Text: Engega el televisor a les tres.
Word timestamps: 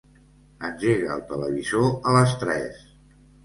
Engega 0.69 1.11
el 1.17 1.21
televisor 1.33 1.87
a 2.13 2.17
les 2.19 2.37
tres. 2.47 2.85